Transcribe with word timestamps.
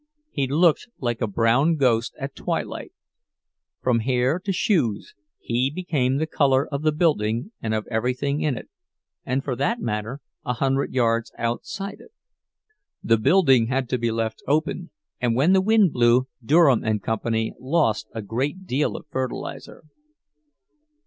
He 0.31 0.47
looked 0.47 0.87
like 0.97 1.21
a 1.21 1.27
brown 1.27 1.75
ghost 1.75 2.15
at 2.17 2.33
twilight—from 2.35 3.99
hair 3.99 4.39
to 4.39 4.51
shoes 4.51 5.13
he 5.39 5.69
became 5.69 6.17
the 6.17 6.25
color 6.25 6.67
of 6.67 6.81
the 6.81 6.91
building 6.91 7.51
and 7.61 7.75
of 7.75 7.85
everything 7.91 8.41
in 8.41 8.57
it, 8.57 8.67
and 9.27 9.43
for 9.43 9.55
that 9.57 9.79
matter 9.79 10.19
a 10.43 10.53
hundred 10.53 10.91
yards 10.91 11.31
outside 11.37 11.97
it. 11.99 12.09
The 13.03 13.17
building 13.19 13.67
had 13.67 13.87
to 13.89 13.99
be 13.99 14.09
left 14.09 14.41
open, 14.47 14.89
and 15.19 15.35
when 15.35 15.53
the 15.53 15.61
wind 15.61 15.93
blew 15.93 16.27
Durham 16.43 16.83
and 16.83 17.03
Company 17.03 17.53
lost 17.59 18.07
a 18.11 18.23
great 18.23 18.65
deal 18.65 18.95
of 18.95 19.05
fertilizer. 19.11 19.83